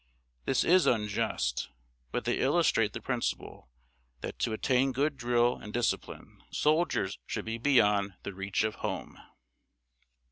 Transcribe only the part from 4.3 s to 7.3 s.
to attain good drill and discipline, soldiers